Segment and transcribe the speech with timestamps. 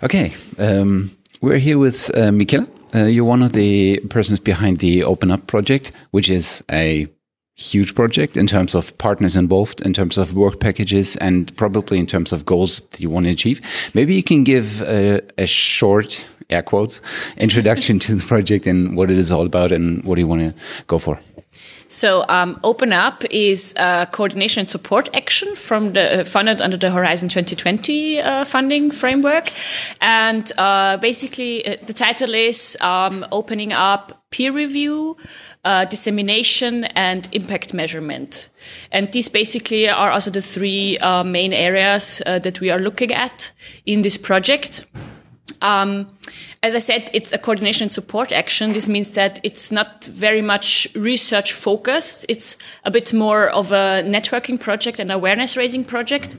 [0.00, 1.10] Okay, um,
[1.40, 2.68] we're here with uh, Michela.
[2.94, 7.08] Uh, you're one of the persons behind the Open Up project, which is a
[7.56, 12.06] huge project in terms of partners involved, in terms of work packages, and probably in
[12.06, 13.60] terms of goals that you want to achieve.
[13.92, 17.00] Maybe you can give a, a short, air quotes,
[17.36, 20.42] introduction to the project and what it is all about and what do you want
[20.42, 20.54] to
[20.86, 21.18] go for.
[21.90, 26.76] So, um, Open Up is a coordination and support action from the uh, funded under
[26.76, 29.50] the Horizon 2020 uh, funding framework,
[30.02, 35.16] and uh, basically uh, the title is um, opening up peer review,
[35.64, 38.50] uh, dissemination, and impact measurement.
[38.92, 43.50] And these basically are also the three uh, main areas that we are looking at
[43.86, 44.86] in this project.
[45.62, 46.10] Um,
[46.60, 48.72] as I said, it's a coordination and support action.
[48.72, 52.26] This means that it's not very much research focused.
[52.28, 56.36] It's a bit more of a networking project and awareness raising project.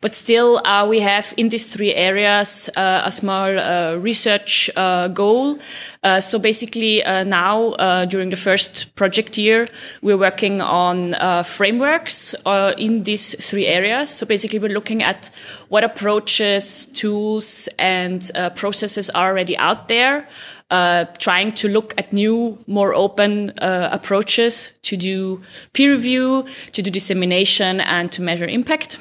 [0.00, 5.08] But still, uh, we have in these three areas uh, a small uh, research uh,
[5.08, 5.58] goal.
[6.04, 9.66] Uh, so basically, uh, now during the first project year,
[10.00, 12.36] we're working on frameworks
[12.78, 14.10] in these three areas.
[14.10, 15.30] So basically, we're looking at
[15.70, 20.26] what approaches, tools, and processes are already out there.
[20.68, 25.40] Uh, trying to look at new, more open uh, approaches to do
[25.74, 28.98] peer review, to do dissemination, and to measure impact.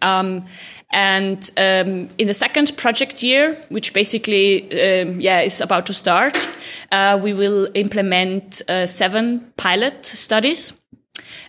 [0.00, 0.44] Um,
[0.90, 6.38] and um, in the second project year, which basically um, yeah is about to start,
[6.92, 10.78] uh, we will implement uh, seven pilot studies.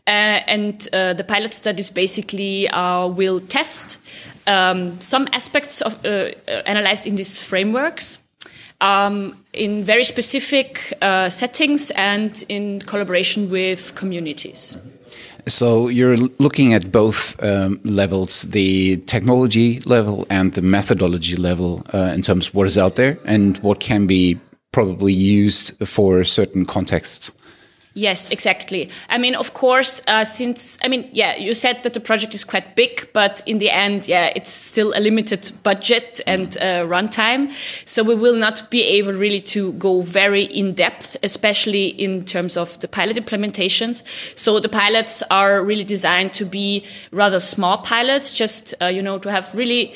[0.07, 3.99] Uh, and uh, the pilot studies basically uh, will test
[4.47, 6.31] um, some aspects of uh,
[6.65, 8.17] analyzed in these frameworks
[8.81, 10.93] um, in very specific
[11.29, 14.77] settings and in collaboration with communities.
[15.47, 22.11] So you're looking at both um, levels, the technology level and the methodology level, uh,
[22.13, 24.39] in terms of what is out there and what can be
[24.71, 27.31] probably used for certain contexts.
[27.95, 28.89] Yes, exactly.
[29.09, 32.43] I mean, of course, uh, since, I mean, yeah, you said that the project is
[32.43, 37.51] quite big, but in the end, yeah, it's still a limited budget and uh, runtime.
[37.85, 42.55] So we will not be able really to go very in depth, especially in terms
[42.55, 44.03] of the pilot implementations.
[44.37, 49.17] So the pilots are really designed to be rather small pilots, just, uh, you know,
[49.17, 49.95] to have really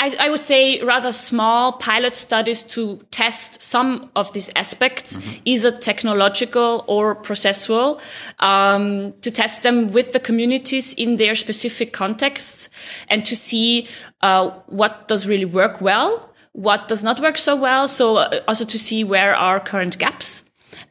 [0.00, 5.22] I, I, would say rather small pilot studies to test some of these aspects, mm
[5.22, 5.40] -hmm.
[5.44, 8.00] either technological or processual,
[8.38, 12.70] um, to test them with the communities in their specific contexts
[13.08, 13.86] and to see
[14.22, 16.10] uh, what does really work well,
[16.52, 17.88] what does not work so well.
[17.88, 20.44] So uh, also to see where are current gaps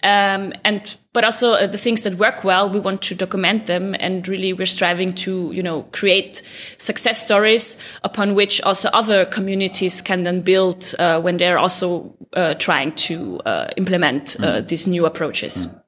[0.03, 3.95] um, and but also uh, the things that work well, we want to document them,
[3.99, 6.43] and really we're striving to you know create
[6.77, 12.53] success stories upon which also other communities can then build uh, when they're also uh,
[12.53, 14.67] trying to uh, implement uh, mm.
[14.67, 15.65] these new approaches.
[15.65, 15.81] Mm.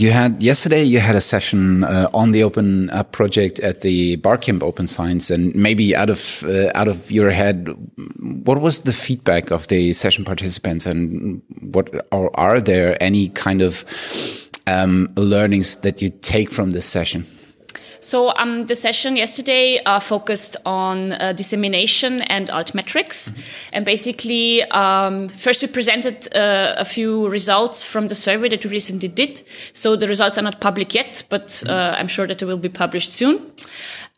[0.00, 0.82] You had yesterday.
[0.82, 5.30] You had a session uh, on the Open Up project at the Barcamp Open Science,
[5.30, 7.68] and maybe out of uh, out of your head,
[8.46, 13.60] what was the feedback of the session participants, and what or are there any kind
[13.60, 13.84] of
[14.66, 17.26] um, learnings that you take from this session?
[18.00, 23.30] So um, the session yesterday uh, focused on uh, dissemination and altmetrics.
[23.30, 23.74] Mm -hmm.
[23.76, 28.70] And basically, um, first we presented uh, a few results from the survey that we
[28.70, 29.42] recently did.
[29.72, 32.70] So the results are not public yet, but uh, I'm sure that they will be
[32.70, 33.40] published soon.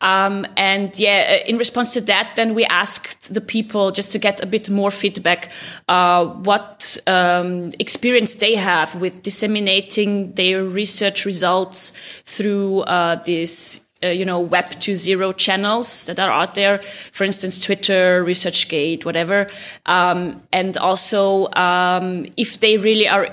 [0.03, 4.19] Um, and yeah, uh, in response to that, then we asked the people just to
[4.19, 5.49] get a bit more feedback,
[5.87, 11.93] uh, what um, experience they have with disseminating their research results
[12.25, 16.79] through uh, this uh, you know, Web 2.0 channels that are out there,
[17.13, 19.47] for instance, Twitter, ResearchGate, whatever.
[19.85, 23.29] Um, and also, um, if they really are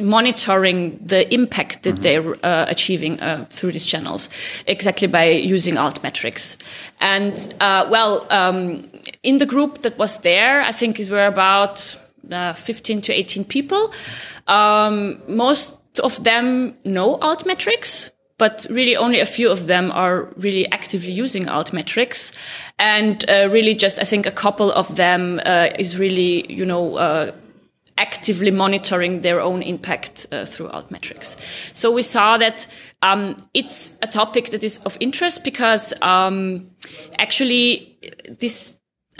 [0.00, 2.02] monitoring the impact that mm -hmm.
[2.02, 4.30] they're uh, achieving uh, through these channels,
[4.64, 6.56] exactly by using altmetrics.
[6.98, 8.84] And uh, well, um,
[9.20, 12.00] in the group that was there, I think we were about
[12.32, 13.92] uh, 15 to 18 people.
[14.46, 18.10] Um, most of them know altmetrics.
[18.38, 22.38] But really, only a few of them are really actively using altmetrics,
[22.78, 26.96] and uh, really, just I think a couple of them uh, is really, you know,
[28.00, 31.36] actively monitoring their own impact uh, through altmetrics.
[31.74, 32.66] So we saw that
[33.02, 36.70] um, it's a topic that is of interest because um,
[37.18, 37.98] actually
[38.40, 38.76] this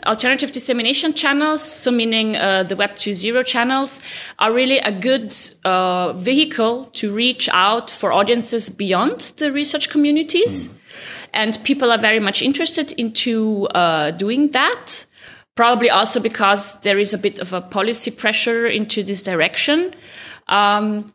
[0.06, 4.00] alternative dissemination channels, so meaning uh, the Web 2.0 channels,
[4.38, 5.34] are really a good
[5.64, 10.68] uh, vehicle to reach out for audiences beyond the research communities.
[10.68, 10.74] Mm.
[11.32, 15.06] and people are very much interested into uh, doing that.
[15.60, 19.94] Probably also because there is a bit of a policy pressure into this direction.
[20.48, 21.12] Um,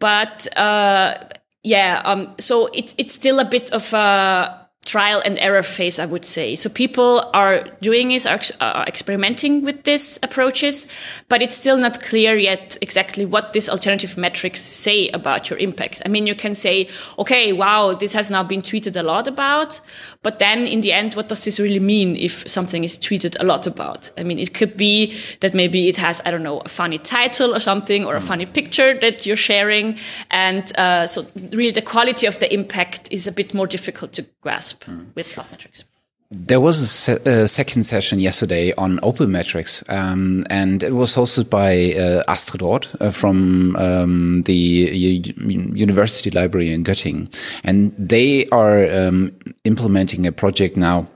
[0.00, 1.18] but uh,
[1.62, 6.06] yeah, um, so it's it's still a bit of a trial and error phase, I
[6.06, 6.54] would say.
[6.54, 10.86] So people are doing this, are, are, experimenting with these approaches,
[11.28, 16.02] but it's still not clear yet exactly what these alternative metrics say about your impact.
[16.04, 16.88] I mean, you can say,
[17.18, 19.80] okay, wow, this has now been tweeted a lot about,
[20.22, 23.44] but then in the end, what does this really mean if something is tweeted a
[23.44, 24.10] lot about?
[24.18, 27.54] I mean, it could be that maybe it has, I don't know, a funny title
[27.54, 29.98] or something, or a funny picture that you're sharing.
[30.30, 34.26] And uh, so really the quality of the impact is a bit more difficult to
[34.40, 35.14] grasp grasp mm.
[35.14, 35.84] with.
[36.30, 41.14] There was a, se a, second session yesterday on Open Metrics, um, and it was
[41.14, 47.28] hosted by uh, Astrid Orth uh, from um, the University Library in Göttingen.
[47.62, 49.32] And they are um,
[49.64, 51.06] implementing a project now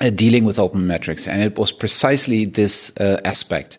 [0.00, 1.26] uh, dealing with open metrics.
[1.26, 3.78] And it was precisely this uh, aspect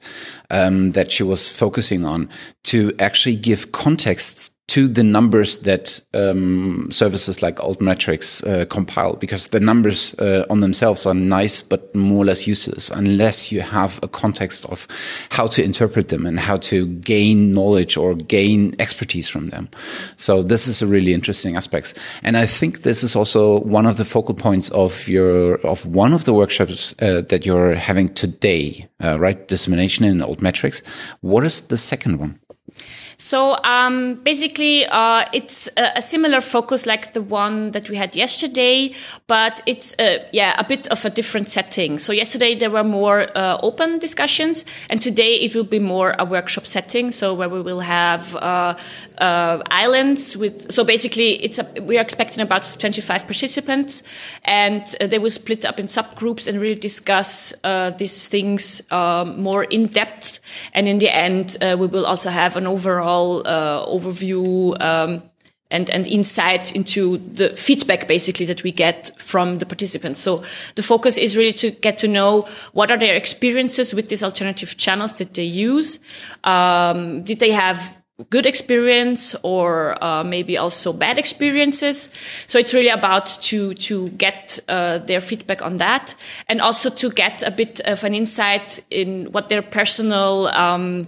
[0.50, 2.30] um, that she was focusing on
[2.63, 9.50] to actually give context to the numbers that um, services like Altmetrics uh, compile, because
[9.50, 14.00] the numbers uh, on themselves are nice but more or less useless unless you have
[14.04, 14.88] a context of
[15.30, 19.69] how to interpret them and how to gain knowledge or gain expertise from them.
[20.18, 23.96] So this is a really interesting aspect, and I think this is also one of
[23.96, 28.88] the focal points of your of one of the workshops uh, that you're having today,
[29.02, 29.48] uh, right?
[29.48, 30.84] Dissemination in Altmetrics.
[31.22, 32.40] What is the second one?
[33.19, 38.16] So um, basically, uh, it's a, a, similar focus like the one that we had
[38.16, 38.94] yesterday,
[39.25, 41.98] but it's uh, yeah a bit of a different setting.
[41.98, 46.25] So yesterday there were more uh, open discussions, and today it will be more a
[46.25, 47.10] workshop setting.
[47.10, 48.75] So where we will have uh,
[49.18, 50.72] uh, islands with.
[50.72, 54.04] So basically, it's a, we are expecting about 25 participants,
[54.44, 57.52] and they will split up in subgroups and really discuss
[57.98, 60.40] these things um, more in depth.
[60.75, 65.21] And in the end, we will also have an overall overall uh, overview um,
[65.69, 70.19] and and insight into the feedback basically that we get from the participants.
[70.19, 70.44] So
[70.75, 74.77] the focus is really to get to know what are their experiences with these alternative
[74.77, 76.00] channels that they use.
[76.44, 77.98] Um, did they have
[78.30, 82.09] good experience or uh, maybe also bad experiences?
[82.48, 86.15] So it's really about to to get uh, their feedback on that
[86.48, 91.07] and also to get a bit of an insight in what their personal um,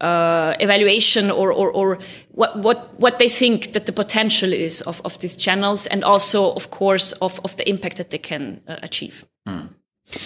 [0.00, 1.98] uh, evaluation or, or, or
[2.30, 6.52] what, what, what they think that the potential is of, of these channels and also,
[6.52, 9.26] of course, of, of the impact that they can uh, achieve.
[9.48, 9.68] Mm.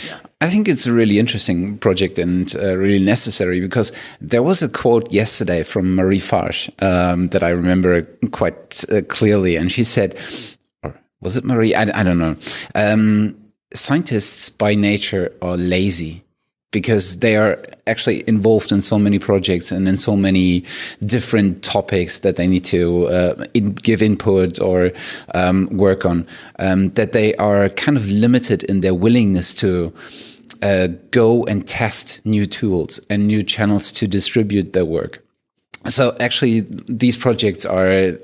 [0.06, 0.18] Yeah.
[0.40, 4.68] I think it's a really interesting project and uh, really necessary because there was a
[4.68, 10.18] quote yesterday from Marie Farge um, that I remember quite uh, clearly, and she said,
[10.82, 11.74] or was it Marie?
[11.74, 12.36] I, I don't know.
[12.74, 13.36] Um,
[13.74, 16.23] scientists by nature are lazy
[16.74, 20.64] because they are actually involved in so many projects and in so many
[21.06, 24.90] different topics that they need to uh, in, give input or
[25.34, 26.26] um, work on,
[26.58, 29.94] um, that they are kind of limited in their willingness to
[30.62, 35.24] uh, go and test new tools and new channels to distribute their work.
[35.88, 38.18] So actually, these projects are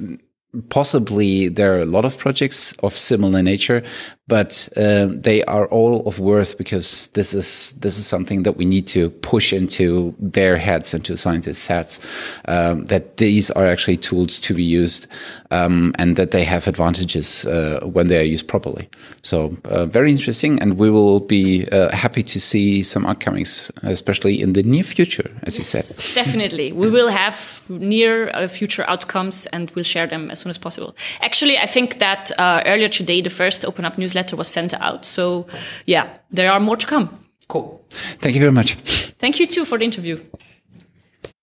[0.69, 3.82] possibly there are a lot of projects of similar nature,
[4.31, 8.65] but uh, they are all of worth because this is this is something that we
[8.65, 12.01] need to push into their heads, into scientists' heads,
[12.46, 15.08] um, that these are actually tools to be used
[15.51, 18.89] um, and that they have advantages uh, when they are used properly.
[19.22, 24.41] So uh, very interesting, and we will be uh, happy to see some outcomings, especially
[24.41, 26.15] in the near future, as yes, you said.
[26.15, 30.58] Definitely, we will have near uh, future outcomes, and we'll share them as soon as
[30.58, 30.94] possible.
[31.20, 35.05] Actually, I think that uh, earlier today, the first Open Up newsletter was sent out.
[35.05, 35.46] So,
[35.86, 37.08] yeah, there are more to come.
[37.48, 37.81] Cool.
[38.20, 38.77] Thank you very much.
[39.19, 40.19] Thank you too for the interview.